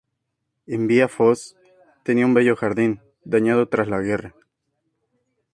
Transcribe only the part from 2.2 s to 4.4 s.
un bello jardín dañado tras la guerra.